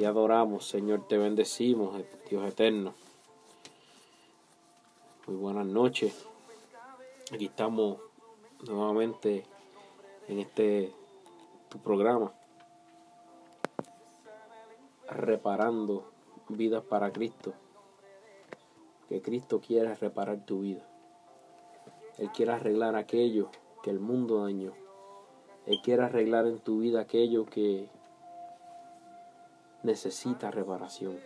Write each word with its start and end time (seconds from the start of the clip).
te 0.00 0.06
adoramos, 0.06 0.66
Señor, 0.66 1.06
te 1.06 1.18
bendecimos, 1.18 2.02
Dios 2.30 2.48
eterno. 2.48 2.94
Muy 5.26 5.36
buenas 5.36 5.66
noches. 5.66 6.26
Aquí 7.30 7.44
estamos 7.44 7.98
nuevamente 8.66 9.44
en 10.26 10.38
este 10.38 10.94
tu 11.68 11.76
programa 11.80 12.32
reparando 15.06 16.10
vidas 16.48 16.82
para 16.82 17.12
Cristo. 17.12 17.52
Que 19.06 19.20
Cristo 19.20 19.60
quiere 19.60 19.94
reparar 19.96 20.46
tu 20.46 20.60
vida. 20.60 20.88
Él 22.16 22.30
quiere 22.30 22.52
arreglar 22.52 22.96
aquello 22.96 23.50
que 23.82 23.90
el 23.90 24.00
mundo 24.00 24.44
dañó. 24.44 24.72
Él 25.66 25.78
quiere 25.84 26.04
arreglar 26.04 26.46
en 26.46 26.58
tu 26.58 26.78
vida 26.78 27.02
aquello 27.02 27.44
que 27.44 27.90
necesita 29.82 30.50
reparación. 30.50 31.18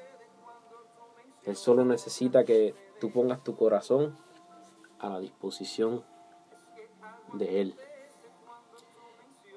Él 1.45 1.57
solo 1.57 1.85
necesita 1.85 2.45
que 2.45 2.75
tú 3.01 3.11
pongas 3.11 3.43
tu 3.45 3.57
corazón 3.57 4.17
a 4.99 5.09
la 5.09 5.21
disposición 5.21 6.03
de 7.35 7.61
Él. 7.61 7.77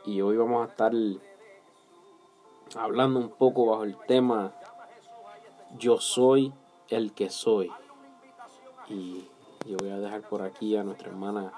Y 0.05 0.21
hoy 0.21 0.37
vamos 0.37 0.65
a 0.65 0.71
estar 0.71 0.91
hablando 2.75 3.19
un 3.19 3.29
poco 3.29 3.65
bajo 3.65 3.83
el 3.83 3.97
tema 4.07 4.53
Yo 5.77 5.99
soy 5.99 6.53
el 6.89 7.13
que 7.13 7.29
soy. 7.29 7.71
Y 8.89 9.29
yo 9.65 9.77
voy 9.77 9.89
a 9.89 9.99
dejar 9.99 10.21
por 10.21 10.41
aquí 10.41 10.77
a 10.77 10.83
nuestra 10.83 11.09
hermana 11.09 11.51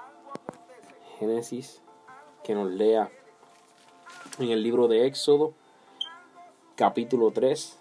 Génesis 1.18 1.82
que 2.42 2.54
nos 2.54 2.70
lea 2.70 3.10
en 4.38 4.50
el 4.50 4.62
libro 4.62 4.88
de 4.88 5.06
Éxodo 5.06 5.54
capítulo 6.80 7.30
3, 7.30 7.78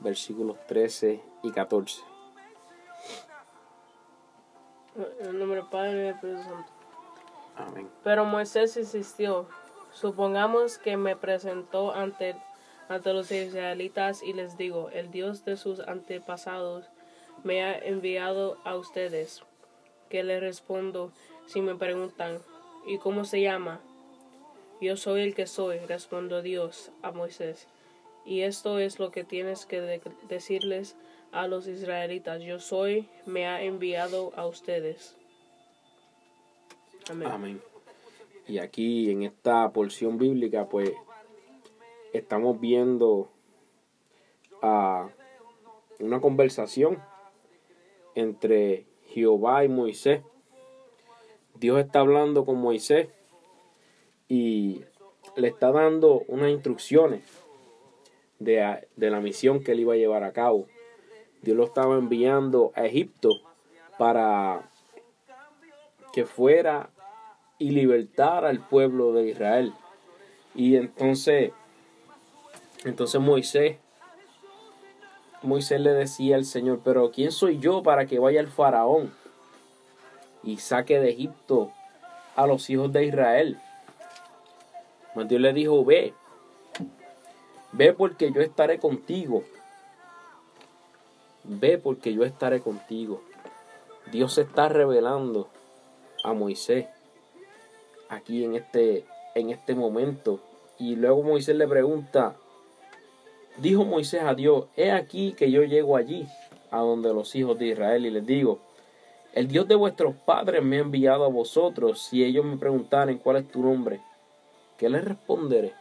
versículos 0.00 0.56
13 0.68 1.20
y 1.42 1.50
14. 1.50 2.00
En 5.20 5.38
nombre 5.38 5.60
del 5.60 5.68
Padre 5.68 5.90
y 5.90 5.94
del 5.96 6.14
Espíritu 6.14 6.42
Santo. 6.44 6.72
Amén. 7.56 7.90
Pero 8.02 8.24
Moisés 8.24 8.74
insistió, 8.78 9.46
supongamos 9.92 10.78
que 10.78 10.96
me 10.96 11.14
presentó 11.14 11.92
ante, 11.92 12.36
ante 12.88 13.12
los 13.12 13.30
israelitas 13.30 14.22
y 14.22 14.32
les 14.32 14.56
digo, 14.56 14.88
el 14.94 15.10
Dios 15.10 15.44
de 15.44 15.58
sus 15.58 15.80
antepasados 15.80 16.86
me 17.44 17.62
ha 17.62 17.76
enviado 17.78 18.56
a 18.64 18.76
ustedes. 18.76 19.42
¿Qué 20.08 20.24
le 20.24 20.40
respondo 20.40 21.12
si 21.44 21.60
me 21.60 21.74
preguntan, 21.74 22.38
¿y 22.86 22.96
cómo 22.96 23.26
se 23.26 23.42
llama? 23.42 23.82
Yo 24.80 24.96
soy 24.96 25.20
el 25.20 25.34
que 25.34 25.46
soy, 25.46 25.80
respondió 25.80 26.40
Dios 26.40 26.92
a 27.02 27.10
Moisés. 27.10 27.68
Y 28.28 28.42
esto 28.42 28.78
es 28.78 28.98
lo 28.98 29.10
que 29.10 29.24
tienes 29.24 29.64
que 29.64 30.02
decirles 30.28 30.96
a 31.32 31.48
los 31.48 31.66
israelitas. 31.66 32.42
Yo 32.42 32.58
soy, 32.58 33.08
me 33.24 33.46
ha 33.46 33.62
enviado 33.62 34.34
a 34.36 34.46
ustedes. 34.46 35.16
Amén. 37.08 37.62
Y 38.46 38.58
aquí 38.58 39.10
en 39.10 39.22
esta 39.22 39.72
porción 39.72 40.18
bíblica, 40.18 40.68
pues, 40.68 40.92
estamos 42.12 42.60
viendo 42.60 43.30
a 44.60 45.08
una 45.98 46.20
conversación 46.20 47.02
entre 48.14 48.84
Jehová 49.06 49.64
y 49.64 49.68
Moisés. 49.68 50.20
Dios 51.54 51.80
está 51.80 52.00
hablando 52.00 52.44
con 52.44 52.60
Moisés 52.60 53.08
y 54.28 54.84
le 55.34 55.48
está 55.48 55.72
dando 55.72 56.24
unas 56.28 56.50
instrucciones 56.50 57.47
de, 58.38 58.86
la 58.96 59.20
misión 59.20 59.62
que 59.62 59.72
él 59.72 59.80
iba 59.80 59.94
a 59.94 59.96
llevar 59.96 60.24
a 60.24 60.32
cabo. 60.32 60.66
Dios 61.42 61.56
lo 61.56 61.64
estaba 61.64 61.96
enviando 61.96 62.72
a 62.74 62.84
Egipto 62.84 63.30
para 63.98 64.68
que 66.12 66.24
fuera 66.24 66.90
y 67.58 67.70
libertara 67.70 68.48
al 68.48 68.66
pueblo 68.66 69.12
de 69.12 69.28
Israel. 69.28 69.72
Y 70.54 70.76
entonces, 70.76 71.52
entonces 72.84 73.20
Moisés, 73.20 73.76
Moisés 75.42 75.80
le 75.80 75.92
decía 75.92 76.36
al 76.36 76.44
Señor, 76.44 76.80
pero 76.84 77.10
¿quién 77.10 77.30
soy 77.30 77.58
yo 77.58 77.82
para 77.82 78.06
que 78.06 78.18
vaya 78.18 78.40
el 78.40 78.48
faraón 78.48 79.12
y 80.42 80.58
saque 80.58 80.98
de 80.98 81.10
Egipto 81.10 81.72
a 82.34 82.46
los 82.46 82.68
hijos 82.70 82.92
de 82.92 83.04
Israel? 83.04 83.58
Dios 85.26 85.40
le 85.40 85.52
dijo, 85.52 85.84
ve, 85.84 86.14
Ve 87.72 87.92
porque 87.92 88.32
yo 88.32 88.40
estaré 88.40 88.78
contigo. 88.78 89.44
Ve 91.44 91.78
porque 91.78 92.14
yo 92.14 92.24
estaré 92.24 92.60
contigo. 92.60 93.22
Dios 94.10 94.34
se 94.34 94.42
está 94.42 94.68
revelando 94.68 95.48
a 96.24 96.32
Moisés 96.32 96.86
aquí 98.08 98.44
en 98.44 98.56
este, 98.56 99.04
en 99.34 99.50
este 99.50 99.74
momento. 99.74 100.40
Y 100.78 100.96
luego 100.96 101.22
Moisés 101.22 101.56
le 101.56 101.66
pregunta, 101.66 102.36
dijo 103.58 103.84
Moisés 103.84 104.22
a 104.22 104.34
Dios, 104.34 104.66
he 104.76 104.92
aquí 104.92 105.32
que 105.32 105.50
yo 105.50 105.62
llego 105.62 105.96
allí, 105.96 106.26
a 106.70 106.78
donde 106.78 107.12
los 107.12 107.34
hijos 107.34 107.58
de 107.58 107.66
Israel, 107.66 108.06
y 108.06 108.10
les 108.10 108.26
digo, 108.26 108.60
el 109.32 109.48
Dios 109.48 109.68
de 109.68 109.74
vuestros 109.74 110.14
padres 110.14 110.62
me 110.62 110.76
ha 110.76 110.80
enviado 110.80 111.24
a 111.24 111.28
vosotros, 111.28 112.00
si 112.00 112.24
ellos 112.24 112.44
me 112.44 112.56
preguntaren 112.56 113.18
cuál 113.18 113.38
es 113.38 113.48
tu 113.48 113.62
nombre, 113.62 114.00
¿qué 114.76 114.88
les 114.88 115.04
responderé? 115.04 115.74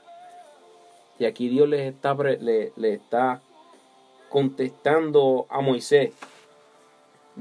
Y 1.19 1.25
aquí 1.25 1.49
Dios 1.49 1.67
le 1.67 1.87
está, 1.87 2.13
le, 2.13 2.71
le 2.75 2.93
está 2.93 3.41
contestando 4.29 5.45
a 5.49 5.61
Moisés, 5.61 6.13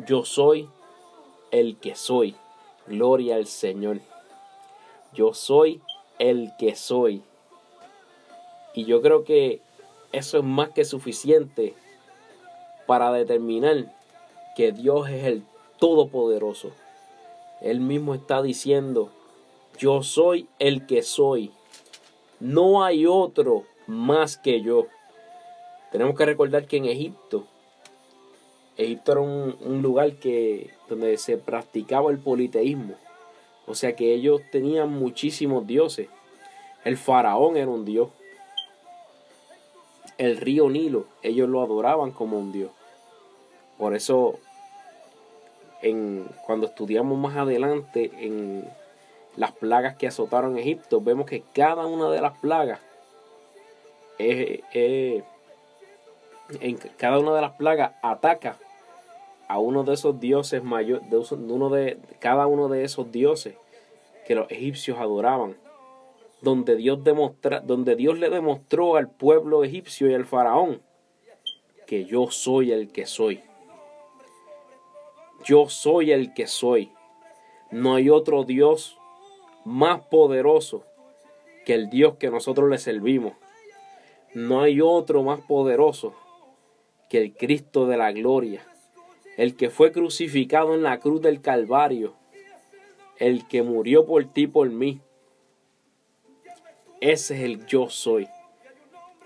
yo 0.07 0.25
soy 0.25 0.69
el 1.51 1.77
que 1.79 1.95
soy. 1.95 2.37
Gloria 2.87 3.37
al 3.37 3.47
Señor. 3.47 4.01
Yo 5.13 5.35
soy 5.35 5.81
el 6.19 6.53
que 6.59 6.77
soy. 6.77 7.23
Y 8.75 8.85
yo 8.85 9.03
creo 9.03 9.25
que 9.25 9.61
eso 10.13 10.39
es 10.39 10.45
más 10.45 10.71
que 10.71 10.85
suficiente 10.85 11.75
para 12.87 13.13
determinar 13.13 13.93
que 14.55 14.73
Dios 14.73 15.09
es 15.09 15.25
el 15.25 15.43
Todopoderoso. 15.79 16.71
Él 17.61 17.81
mismo 17.81 18.15
está 18.15 18.43
diciendo, 18.43 19.11
yo 19.79 20.03
soy 20.03 20.49
el 20.59 20.87
que 20.87 21.03
soy. 21.03 21.53
No 22.41 22.85
hay 22.85 23.07
otro 23.07 23.65
más 23.87 24.37
que 24.37 24.61
yo. 24.61 24.87
Tenemos 25.91 26.17
que 26.17 26.27
recordar 26.27 26.67
que 26.67 26.77
en 26.77 26.85
Egipto, 26.87 27.47
Egipto 28.77 29.13
era 29.13 29.21
un, 29.23 29.83
lugar 29.83 30.17
que, 30.17 30.71
donde 30.89 31.17
se 31.17 31.39
practicaba 31.39 32.11
el 32.11 32.19
politeísmo. 32.19 32.95
O 33.67 33.75
sea 33.75 33.97
que 33.97 34.13
ellos 34.13 34.43
tenían 34.53 34.91
muchísimos 34.91 35.67
dioses. 35.67 36.09
El 36.85 36.97
faraón 36.97 37.57
era 37.57 37.69
un 37.69 37.85
dios. 37.85 38.11
El 40.19 40.37
río 40.37 40.69
Nilo, 40.69 41.07
ellos 41.23 41.49
lo 41.49 41.63
adoraban 41.63 42.11
como 42.13 42.39
un 42.39 42.53
dios. 42.53 42.71
Por 43.79 43.95
eso, 43.95 44.39
en, 45.83 46.27
cuando 46.47 46.67
estudiamos 46.67 47.19
más 47.19 47.37
adelante 47.37 48.11
en 48.19 48.69
las 49.37 49.53
plagas 49.53 49.97
que 49.97 50.07
azotaron 50.07 50.59
Egipto, 50.59 51.01
vemos 51.01 51.27
que 51.27 51.43
cada 51.55 51.87
una 51.87 52.11
de 52.11 52.21
las 52.21 52.39
plagas 52.39 52.81
en 54.19 54.63
cada 56.97 57.19
una 57.19 57.35
de 57.35 57.41
las 57.41 57.53
plagas 57.53 57.93
ataca 58.03 58.57
a 59.49 59.59
uno 59.59 59.85
de 59.85 59.95
esos 59.95 60.19
dioses 60.19 60.63
mayores, 60.63 61.09
de 61.11 61.37
uno 61.37 61.71
de 61.71 61.99
cada 62.19 62.47
uno 62.47 62.69
de 62.69 62.85
esos 62.85 63.13
dioses 63.13 63.55
que 64.27 64.35
los 64.35 64.51
egipcios 64.51 64.99
adoraban, 64.99 65.57
donde 66.41 66.77
Dios 66.77 67.01
donde 67.65 67.97
Dios 67.97 68.19
le 68.19 68.31
demostró 68.31 68.97
al 68.97 69.11
pueblo 69.11 69.65
egipcio 69.65 70.11
y 70.11 70.15
al 70.15 70.25
faraón 70.25 70.83
que 71.87 72.05
yo 72.05 72.31
soy 72.31 72.73
el 72.73 72.91
que 72.91 73.07
soy. 73.07 73.43
Yo 75.45 75.69
soy 75.69 76.11
el 76.11 76.35
que 76.35 76.49
soy. 76.49 76.91
No 77.71 77.95
hay 77.95 78.11
otro 78.11 78.43
Dios 78.43 78.96
más 79.67 80.01
poderoso 80.07 80.85
que 81.65 81.75
el 81.75 81.91
Dios 81.91 82.15
que 82.19 82.31
nosotros 82.31 82.71
le 82.71 82.79
servimos. 82.79 83.33
No 84.33 84.61
hay 84.61 84.81
otro 84.81 85.25
más 85.25 85.41
poderoso 85.41 86.15
que 87.11 87.19
el 87.21 87.35
Cristo 87.35 87.89
de 87.89 87.97
la 87.97 88.13
gloria, 88.13 88.65
el 89.37 89.57
que 89.57 89.69
fue 89.69 89.91
crucificado 89.91 90.75
en 90.75 90.85
la 90.85 91.01
cruz 91.01 91.21
del 91.21 91.41
Calvario, 91.41 92.15
el 93.19 93.49
que 93.49 93.65
murió 93.65 94.07
por 94.07 94.25
ti, 94.33 94.47
por 94.47 94.71
mí. 94.71 95.01
Ese 97.01 97.35
es 97.35 97.43
el 97.43 97.67
yo 97.67 97.91
soy. 97.91 98.29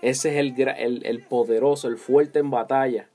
Ese 0.01 0.31
es 0.31 0.37
el, 0.37 0.59
el, 0.59 1.05
el 1.05 1.23
poderoso, 1.23 1.87
el 1.87 1.97
fuerte 1.97 2.39
en 2.39 2.49
batalla, 2.49 3.09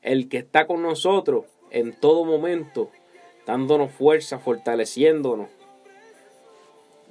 el 0.00 0.30
que 0.30 0.38
está 0.38 0.66
con 0.66 0.80
nosotros 0.80 1.44
en 1.70 1.92
todo 1.92 2.24
momento, 2.24 2.90
dándonos 3.44 3.92
fuerza, 3.92 4.38
fortaleciéndonos 4.38 5.50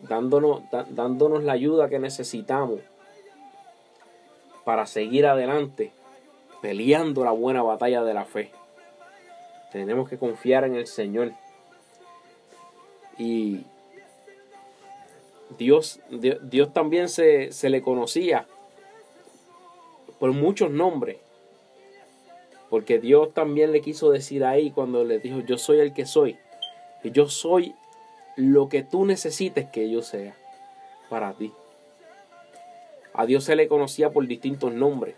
dándonos, 0.07 0.63
dándonos 0.89 1.44
la 1.44 1.53
ayuda 1.53 1.89
que 1.89 2.00
necesitamos. 2.00 2.80
para 4.63 4.86
seguir 4.86 5.25
adelante 5.25 5.92
peleando 6.62 7.25
la 7.25 7.31
buena 7.31 7.63
batalla 7.63 8.03
de 8.03 8.13
la 8.13 8.25
fe. 8.25 8.51
Tenemos 9.71 10.07
que 10.07 10.18
confiar 10.18 10.63
en 10.63 10.75
el 10.75 10.86
Señor. 10.86 11.31
Y 13.18 13.65
Dios, 15.57 16.00
Dios, 16.09 16.74
también 16.74 17.09
se, 17.09 17.51
se 17.51 17.69
le 17.69 17.81
conocía 17.81 18.45
por 20.19 20.31
muchos 20.31 20.71
nombres. 20.71 21.18
Porque 22.69 23.00
Dios 23.00 23.33
también 23.33 23.71
le 23.71 23.81
quiso 23.81 24.12
decir 24.12 24.45
ahí 24.45 24.71
cuando 24.71 25.03
le 25.03 25.19
dijo, 25.19 25.39
yo 25.39 25.57
soy 25.57 25.80
el 25.80 25.94
que 25.94 26.06
soy. 26.06 26.38
Y 27.03 27.12
yo 27.12 27.27
soy 27.27 27.75
lo 28.35 28.69
que 28.69 28.83
tú 28.83 29.05
necesites 29.05 29.69
que 29.69 29.89
yo 29.89 30.01
sea 30.01 30.35
para 31.09 31.33
ti. 31.33 31.53
A 33.13 33.25
Dios 33.25 33.43
se 33.43 33.55
le 33.55 33.67
conocía 33.67 34.11
por 34.11 34.25
distintos 34.25 34.73
nombres. 34.73 35.15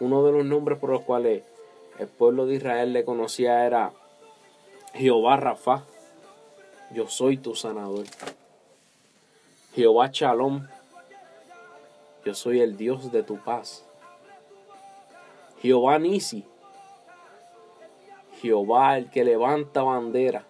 Uno 0.00 0.24
de 0.24 0.32
los 0.32 0.44
nombres 0.44 0.78
por 0.78 0.90
los 0.90 1.02
cuales 1.02 1.42
el 1.98 2.08
pueblo 2.08 2.46
de 2.46 2.56
Israel 2.56 2.92
le 2.92 3.04
conocía 3.04 3.64
era 3.66 3.92
Jehová 4.94 5.36
Rafa. 5.36 5.84
Yo 6.92 7.08
soy 7.08 7.38
tu 7.38 7.54
sanador. 7.54 8.04
Jehová 9.74 10.10
Shalom. 10.12 10.66
Yo 12.24 12.34
soy 12.34 12.60
el 12.60 12.76
Dios 12.76 13.10
de 13.10 13.22
tu 13.22 13.38
paz. 13.38 13.86
Jehová 15.60 15.98
Nisi. 15.98 16.44
Jehová 18.40 18.98
el 18.98 19.10
que 19.10 19.24
levanta 19.24 19.82
bandera. 19.82 20.44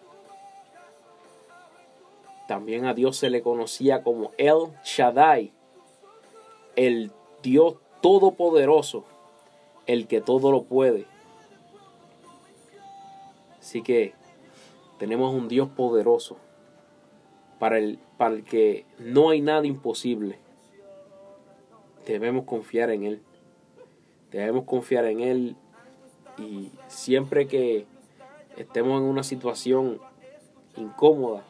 También 2.52 2.84
a 2.84 2.92
Dios 2.92 3.16
se 3.16 3.30
le 3.30 3.40
conocía 3.40 4.02
como 4.02 4.32
El 4.36 4.74
Shaddai, 4.84 5.54
el 6.76 7.10
Dios 7.42 7.76
todopoderoso, 8.02 9.06
el 9.86 10.06
que 10.06 10.20
todo 10.20 10.52
lo 10.52 10.64
puede. 10.64 11.06
Así 13.58 13.80
que 13.80 14.12
tenemos 14.98 15.32
un 15.32 15.48
Dios 15.48 15.70
poderoso 15.70 16.36
para 17.58 17.78
el, 17.78 17.98
para 18.18 18.34
el 18.34 18.44
que 18.44 18.84
no 18.98 19.30
hay 19.30 19.40
nada 19.40 19.66
imposible. 19.66 20.38
Debemos 22.04 22.44
confiar 22.44 22.90
en 22.90 23.04
Él. 23.04 23.22
Debemos 24.30 24.64
confiar 24.64 25.06
en 25.06 25.20
Él 25.20 25.56
y 26.36 26.70
siempre 26.88 27.46
que 27.46 27.86
estemos 28.58 29.00
en 29.00 29.08
una 29.08 29.22
situación 29.22 29.98
incómoda, 30.76 31.44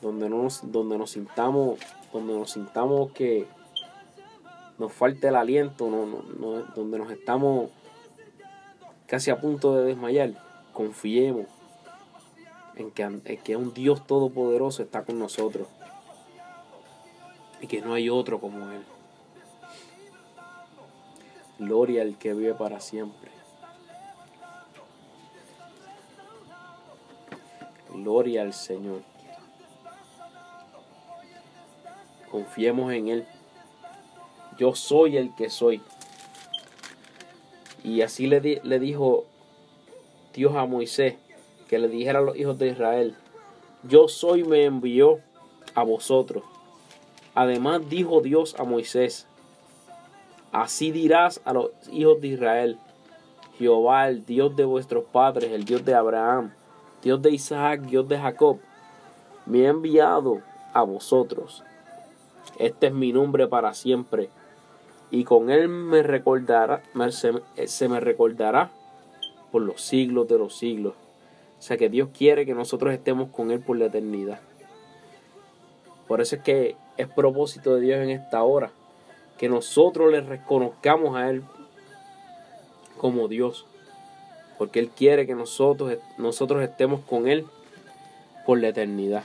donde, 0.00 0.28
no 0.28 0.42
nos, 0.42 0.70
donde 0.70 0.98
nos 0.98 1.10
sintamos, 1.12 1.78
donde 2.12 2.34
nos 2.34 2.50
sintamos 2.50 3.12
que 3.12 3.46
nos 4.78 4.92
falta 4.92 5.28
el 5.28 5.36
aliento, 5.36 5.88
no, 5.88 6.62
donde 6.74 6.98
nos 6.98 7.10
estamos 7.10 7.70
casi 9.06 9.30
a 9.30 9.40
punto 9.40 9.74
de 9.74 9.84
desmayar, 9.84 10.32
confiemos 10.72 11.46
en 12.76 12.90
que, 12.90 13.02
en 13.02 13.22
que 13.22 13.56
un 13.56 13.72
Dios 13.72 14.06
todopoderoso 14.06 14.82
está 14.82 15.04
con 15.04 15.18
nosotros 15.18 15.68
y 17.60 17.66
que 17.66 17.80
no 17.80 17.94
hay 17.94 18.10
otro 18.10 18.40
como 18.40 18.70
Él. 18.70 18.84
Gloria 21.58 22.02
al 22.02 22.18
que 22.18 22.34
vive 22.34 22.54
para 22.54 22.80
siempre. 22.80 23.30
Gloria 27.90 28.42
al 28.42 28.52
Señor. 28.52 29.00
Confiemos 32.36 32.92
en 32.92 33.08
Él. 33.08 33.26
Yo 34.58 34.74
soy 34.74 35.16
el 35.16 35.34
que 35.34 35.48
soy. 35.48 35.80
Y 37.82 38.02
así 38.02 38.26
le, 38.26 38.60
le 38.62 38.78
dijo 38.78 39.24
Dios 40.34 40.54
a 40.54 40.66
Moisés 40.66 41.14
que 41.66 41.78
le 41.78 41.88
dijera 41.88 42.18
a 42.18 42.22
los 42.22 42.36
hijos 42.36 42.58
de 42.58 42.68
Israel, 42.68 43.16
yo 43.84 44.06
soy 44.08 44.44
me 44.44 44.66
envió 44.66 45.20
a 45.74 45.82
vosotros. 45.82 46.44
Además 47.34 47.88
dijo 47.88 48.20
Dios 48.20 48.54
a 48.58 48.64
Moisés, 48.64 49.26
así 50.52 50.90
dirás 50.90 51.40
a 51.46 51.54
los 51.54 51.70
hijos 51.90 52.20
de 52.20 52.28
Israel, 52.28 52.78
Jehová, 53.56 54.10
el 54.10 54.26
Dios 54.26 54.54
de 54.56 54.66
vuestros 54.66 55.04
padres, 55.04 55.52
el 55.52 55.64
Dios 55.64 55.86
de 55.86 55.94
Abraham, 55.94 56.52
Dios 57.02 57.22
de 57.22 57.30
Isaac, 57.30 57.80
Dios 57.80 58.06
de 58.06 58.18
Jacob, 58.18 58.58
me 59.46 59.66
ha 59.66 59.70
enviado 59.70 60.42
a 60.74 60.82
vosotros. 60.82 61.64
Este 62.58 62.88
es 62.88 62.92
mi 62.92 63.12
nombre 63.12 63.48
para 63.48 63.74
siempre, 63.74 64.30
y 65.10 65.24
con 65.24 65.50
él 65.50 65.68
me 65.68 66.02
recordará, 66.02 66.82
se 67.66 67.88
me 67.88 68.00
recordará 68.00 68.70
por 69.50 69.62
los 69.62 69.80
siglos 69.80 70.28
de 70.28 70.38
los 70.38 70.56
siglos. 70.56 70.94
O 71.58 71.62
sea 71.62 71.76
que 71.76 71.88
Dios 71.88 72.10
quiere 72.16 72.44
que 72.44 72.54
nosotros 72.54 72.92
estemos 72.92 73.30
con 73.30 73.50
Él 73.50 73.60
por 73.60 73.76
la 73.78 73.86
eternidad. 73.86 74.40
Por 76.06 76.20
eso 76.20 76.36
es 76.36 76.42
que 76.42 76.76
es 76.96 77.08
propósito 77.08 77.74
de 77.74 77.80
Dios 77.80 78.00
en 78.00 78.10
esta 78.10 78.42
hora. 78.42 78.70
Que 79.38 79.48
nosotros 79.48 80.10
le 80.10 80.20
reconozcamos 80.20 81.16
a 81.16 81.30
Él 81.30 81.42
como 82.98 83.28
Dios. 83.28 83.66
Porque 84.58 84.78
Él 84.78 84.90
quiere 84.90 85.26
que 85.26 85.34
nosotros, 85.34 85.98
nosotros 86.18 86.62
estemos 86.62 87.00
con 87.00 87.26
Él 87.26 87.46
por 88.44 88.60
la 88.60 88.68
eternidad. 88.68 89.24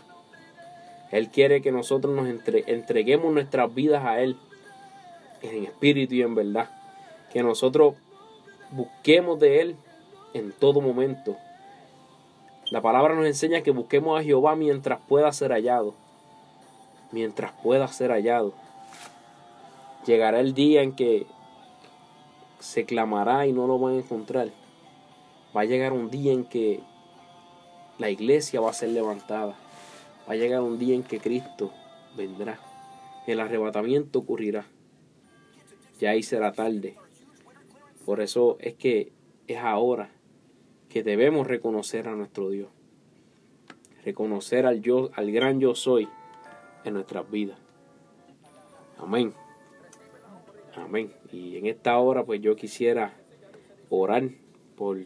Él 1.11 1.29
quiere 1.29 1.61
que 1.61 1.71
nosotros 1.71 2.15
nos 2.15 2.27
entreguemos 2.27 3.33
nuestras 3.33 3.73
vidas 3.73 4.05
a 4.05 4.21
Él 4.21 4.37
en 5.41 5.65
espíritu 5.65 6.15
y 6.15 6.21
en 6.21 6.35
verdad. 6.35 6.69
Que 7.31 7.43
nosotros 7.43 7.95
busquemos 8.71 9.39
de 9.39 9.61
Él 9.61 9.75
en 10.33 10.51
todo 10.51 10.81
momento 10.81 11.37
la 12.71 12.81
palabra 12.81 13.15
nos 13.15 13.25
enseña 13.25 13.63
que 13.63 13.71
busquemos 13.71 14.17
a 14.17 14.23
Jehová 14.23 14.55
mientras 14.55 15.01
pueda 15.01 15.29
ser 15.33 15.51
hallado. 15.51 15.93
Mientras 17.11 17.51
pueda 17.61 17.85
ser 17.89 18.11
hallado. 18.11 18.53
Llegará 20.05 20.39
el 20.39 20.53
día 20.53 20.81
en 20.81 20.95
que 20.95 21.27
se 22.59 22.85
clamará 22.85 23.45
y 23.45 23.51
no 23.51 23.67
lo 23.67 23.77
van 23.77 23.95
a 23.95 23.97
encontrar. 23.97 24.51
Va 25.55 25.61
a 25.61 25.65
llegar 25.65 25.91
un 25.91 26.09
día 26.09 26.31
en 26.31 26.45
que 26.45 26.79
la 27.97 28.09
iglesia 28.09 28.61
va 28.61 28.69
a 28.69 28.73
ser 28.73 28.87
levantada. 28.91 29.53
Va 30.27 30.33
a 30.33 30.35
llegar 30.35 30.61
un 30.61 30.77
día 30.77 30.95
en 30.95 31.03
que 31.03 31.19
Cristo 31.19 31.71
vendrá. 32.15 32.59
El 33.27 33.39
arrebatamiento 33.39 34.19
ocurrirá. 34.19 34.65
Ya 35.99 36.11
ahí 36.11 36.23
será 36.23 36.51
tarde. 36.51 36.95
Por 38.05 38.21
eso 38.21 38.57
es 38.59 38.73
que 38.75 39.11
es 39.47 39.57
ahora 39.57 40.09
que 40.89 41.03
debemos 41.03 41.47
reconocer 41.47 42.07
a 42.07 42.15
nuestro 42.15 42.49
Dios. 42.49 42.69
Reconocer 44.03 44.65
al, 44.65 44.81
yo, 44.81 45.11
al 45.13 45.31
gran 45.31 45.59
yo 45.59 45.75
soy 45.75 46.07
en 46.83 46.93
nuestras 46.95 47.29
vidas. 47.29 47.57
Amén. 48.97 49.33
Amén. 50.75 51.13
Y 51.31 51.57
en 51.57 51.67
esta 51.67 51.97
hora 51.99 52.23
pues 52.23 52.41
yo 52.41 52.55
quisiera 52.55 53.13
orar 53.89 54.29
por 54.75 54.97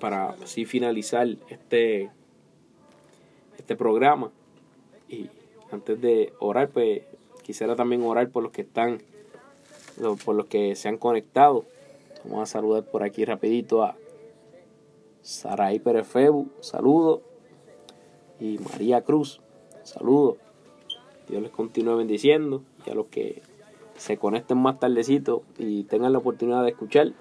para 0.00 0.30
así 0.30 0.64
finalizar 0.64 1.26
este 1.48 2.10
este 3.66 3.76
programa 3.76 4.30
y 5.08 5.28
antes 5.72 6.00
de 6.00 6.32
orar 6.38 6.70
pues 6.70 7.02
quisiera 7.42 7.76
también 7.76 8.02
orar 8.02 8.30
por 8.30 8.42
los 8.42 8.52
que 8.52 8.62
están 8.62 9.02
por 10.24 10.34
los 10.34 10.46
que 10.46 10.76
se 10.76 10.88
han 10.88 10.98
conectado 10.98 11.64
Vamos 12.28 12.50
a 12.50 12.52
saludar 12.52 12.82
por 12.84 13.04
aquí 13.04 13.24
rapidito 13.24 13.84
a 13.84 13.96
Saraí 15.22 15.78
Perefebu, 15.78 16.48
saludo. 16.60 17.22
Y 18.40 18.58
María 18.58 19.02
Cruz, 19.02 19.40
saludo. 19.84 20.36
Dios 21.28 21.40
les 21.42 21.52
continúe 21.52 21.96
bendiciendo. 21.96 22.62
Y 22.84 22.90
a 22.90 22.94
los 22.94 23.06
que 23.06 23.42
se 23.96 24.18
conecten 24.18 24.58
más 24.58 24.80
tardecito 24.80 25.42
y 25.56 25.84
tengan 25.84 26.12
la 26.12 26.18
oportunidad 26.18 26.64
de 26.64 26.70
escuchar, 26.70 27.12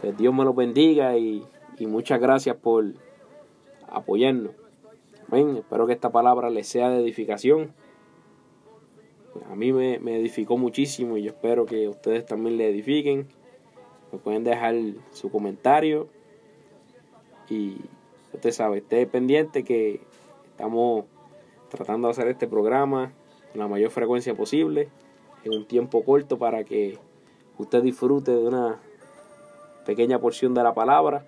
pues 0.00 0.16
Dios 0.18 0.34
me 0.34 0.44
los 0.44 0.56
bendiga 0.56 1.16
y, 1.16 1.44
muchas 1.80 2.20
gracias 2.20 2.56
por 2.56 2.86
apoyarnos. 3.88 4.52
Amén. 5.28 5.56
Espero 5.58 5.86
que 5.86 5.92
esta 5.92 6.10
palabra 6.10 6.50
les 6.50 6.66
sea 6.66 6.90
de 6.90 7.00
edificación. 7.02 7.74
A 9.50 9.54
mí 9.54 9.72
me, 9.72 9.98
me 9.98 10.16
edificó 10.16 10.56
muchísimo 10.56 11.16
y 11.16 11.22
yo 11.22 11.30
espero 11.30 11.66
que 11.66 11.88
ustedes 11.88 12.26
también 12.26 12.56
le 12.56 12.68
edifiquen 12.68 13.28
me 14.12 14.18
pueden 14.18 14.44
dejar 14.44 14.74
su 15.12 15.30
comentario 15.30 16.08
y 17.48 17.76
usted 18.32 18.52
sabe, 18.52 18.78
esté 18.78 19.06
pendiente 19.06 19.64
que 19.64 20.00
estamos 20.50 21.04
tratando 21.68 22.08
de 22.08 22.12
hacer 22.12 22.28
este 22.28 22.46
programa 22.46 23.12
con 23.52 23.60
la 23.60 23.68
mayor 23.68 23.90
frecuencia 23.90 24.34
posible 24.34 24.88
en 25.44 25.52
un 25.52 25.66
tiempo 25.66 26.04
corto 26.04 26.38
para 26.38 26.64
que 26.64 26.98
usted 27.58 27.82
disfrute 27.82 28.30
de 28.30 28.46
una 28.46 28.80
pequeña 29.84 30.18
porción 30.18 30.54
de 30.54 30.62
la 30.62 30.74
palabra 30.74 31.26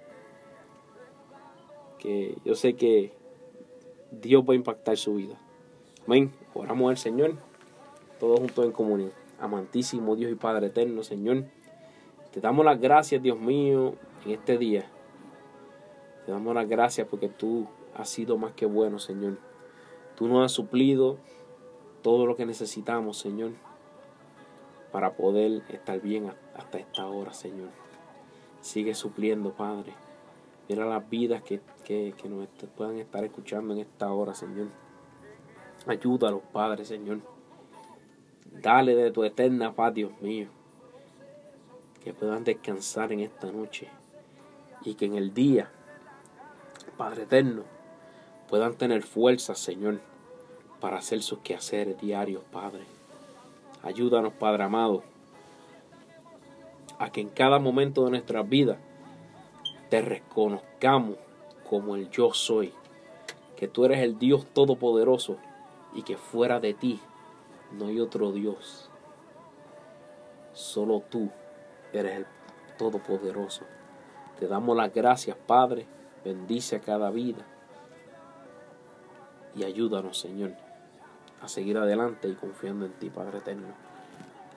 que 1.99 2.37
yo 2.45 2.55
sé 2.55 2.75
que 2.75 3.13
Dios 4.11 4.45
va 4.49 4.53
a 4.55 4.57
impactar 4.57 4.97
su 4.97 5.15
vida. 5.15 5.37
Amén. 6.07 6.33
Oramos 6.55 6.91
al 6.91 6.97
Señor, 6.97 7.35
todos 8.19 8.41
juntos 8.41 8.65
en 8.65 8.73
comunión. 8.73 9.13
amantísimo 9.39 10.17
Dios 10.17 10.33
y 10.33 10.35
Padre 10.35 10.67
eterno, 10.67 11.03
Señor. 11.03 11.45
Te 12.33 12.41
damos 12.41 12.65
las 12.65 12.81
gracias, 12.81 13.23
Dios 13.23 13.39
mío, 13.39 13.95
en 14.25 14.33
este 14.33 14.59
día. 14.59 14.87
Te 16.27 16.33
damos 16.33 16.55
las 16.55 16.69
gracias 16.69 17.07
porque 17.09 17.29
tú 17.29 17.67
has 17.95 18.09
sido 18.09 18.37
más 18.37 18.53
que 18.53 18.67
bueno, 18.67 18.99
Señor. 18.99 19.39
Tú 20.17 20.29
nos 20.29 20.45
has 20.45 20.53
suplido 20.53 21.19
todo 22.03 22.27
lo 22.27 22.37
que 22.37 22.47
necesitamos, 22.47 23.19
Señor, 23.19 23.53
para 24.93 25.15
poder 25.15 25.63
estar 25.69 26.01
bien 26.01 26.31
hasta 26.55 26.79
esta 26.79 27.07
hora, 27.07 27.33
Señor. 27.33 27.69
Sigue 28.61 28.95
supliendo, 28.95 29.53
Padre. 29.53 29.95
Mira 30.71 30.87
las 30.87 31.11
vidas 31.11 31.43
que, 31.43 31.61
que, 31.85 32.15
que 32.17 32.29
nos 32.29 32.47
puedan 32.77 32.97
estar 32.99 33.25
escuchando 33.25 33.75
en 33.75 33.81
esta 33.81 34.13
hora, 34.13 34.35
Señor. 34.35 34.69
Ayúdalos, 35.85 36.43
Padre, 36.53 36.85
Señor. 36.85 37.19
Dale 38.53 38.95
de 38.95 39.11
tu 39.11 39.25
eterna 39.25 39.75
paz, 39.75 39.93
Dios 39.95 40.13
mío. 40.21 40.47
Que 42.05 42.15
puedan 42.15 42.45
descansar 42.45 43.13
en 43.13 43.19
esta 43.19 43.51
noche. 43.51 43.89
Y 44.85 44.95
que 44.95 45.07
en 45.07 45.17
el 45.17 45.35
día, 45.35 45.69
Padre 46.97 47.25
eterno, 47.25 47.65
puedan 48.49 48.75
tener 48.75 49.03
fuerza, 49.03 49.57
Señor, 49.57 49.99
para 50.79 50.99
hacer 50.99 51.21
sus 51.25 51.41
quehaceres 51.41 52.01
diarios, 52.01 52.45
Padre. 52.53 52.85
Ayúdanos, 53.83 54.35
Padre 54.35 54.63
amado, 54.63 55.03
a 57.01 57.11
que 57.11 57.23
en 57.23 57.29
cada 57.29 57.59
momento 57.59 58.05
de 58.05 58.11
nuestra 58.11 58.45
vida 58.45 58.79
te 59.91 60.01
reconozcamos 60.01 61.17
como 61.69 61.97
el 61.97 62.09
yo 62.11 62.33
soy, 62.33 62.73
que 63.57 63.69
tú 63.69 63.85
eres 63.85 63.99
el 63.99 64.19
Dios 64.19 64.47
todopoderoso 64.55 65.37
y 65.93 66.03
que 66.03 66.17
fuera 66.17 66.61
de 66.61 66.75
ti 66.75 67.01
no 67.73 67.89
hay 67.89 68.01
otro 68.01 68.33
Dios. 68.33 68.89
Solo 70.53 71.03
tú 71.11 71.29
eres 71.93 72.19
el 72.19 72.27
todopoderoso. 72.79 73.65
Te 74.39 74.47
damos 74.47 74.77
las 74.77 74.95
gracias, 74.95 75.37
Padre. 75.37 75.87
Bendice 76.25 76.77
a 76.77 76.81
cada 76.81 77.11
vida. 77.11 77.45
Y 79.57 79.65
ayúdanos, 79.65 80.19
Señor, 80.19 80.53
a 81.43 81.49
seguir 81.49 81.77
adelante 81.77 82.29
y 82.29 82.35
confiando 82.35 82.87
en 82.87 82.93
ti, 82.93 83.11
Padre 83.11 83.39
eterno. 83.39 83.75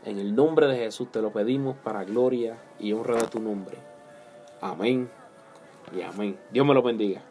En 0.06 0.20
el 0.20 0.36
nombre 0.36 0.68
de 0.68 0.78
Jesús 0.78 1.12
te 1.12 1.22
lo 1.22 1.32
pedimos 1.32 1.76
para 1.78 2.04
gloria 2.04 2.58
y 2.80 2.94
honra 2.94 3.16
de 3.16 3.28
tu 3.28 3.40
nombre. 3.40 3.78
Amén 4.62 5.23
y 5.96 6.02
amén. 6.02 6.38
Dios 6.52 6.66
me 6.66 6.74
lo 6.74 6.82
bendiga. 6.82 7.22